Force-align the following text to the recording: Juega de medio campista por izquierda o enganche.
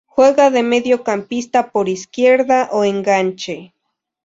Juega 0.07 0.49
de 0.49 0.63
medio 0.63 1.03
campista 1.03 1.69
por 1.71 1.87
izquierda 1.87 2.69
o 2.71 2.83
enganche. 2.85 3.73